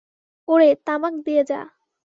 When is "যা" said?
1.43-1.61